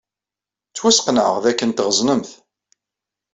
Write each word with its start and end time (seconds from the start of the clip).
Ttwasqenɛeɣ 0.69 1.35
dakken 1.43 1.71
tɣeẓnemt. 1.71 2.31